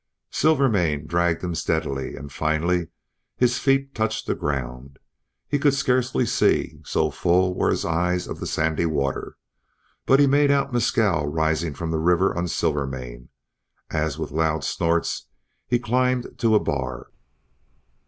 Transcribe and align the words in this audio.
Silvermane 0.31 1.05
dragged 1.05 1.43
him 1.43 1.53
steadily; 1.53 2.15
and, 2.15 2.31
finally, 2.31 2.87
his 3.37 3.59
feet 3.59 3.93
touched 3.93 4.25
the 4.25 4.33
ground. 4.33 4.97
He 5.47 5.59
could 5.59 5.75
scarcely 5.75 6.25
see, 6.25 6.81
so 6.83 7.11
full 7.11 7.53
were 7.53 7.69
his 7.69 7.85
eyes 7.85 8.27
of 8.27 8.39
the 8.39 8.47
sandy 8.47 8.87
water, 8.87 9.37
but 10.07 10.19
he 10.19 10.25
made 10.25 10.49
out 10.49 10.73
Mescal 10.73 11.27
rising 11.27 11.75
from 11.75 11.91
the 11.91 11.99
river 11.99 12.35
on 12.35 12.47
Silvermane, 12.47 13.29
as 13.91 14.17
with 14.17 14.31
loud 14.31 14.63
snorts 14.63 15.27
he 15.67 15.77
climbed 15.77 16.33
to 16.39 16.55
a 16.55 16.59
bar. 16.59 17.11